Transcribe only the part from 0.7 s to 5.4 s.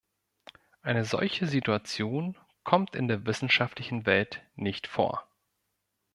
Eine solche Situation kommt in der wissenschaftlichen Welt nicht vor.